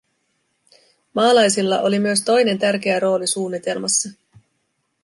[1.13, 4.09] Maalaisilla oli myös toinen tärkeä rooli suunnitelmassa.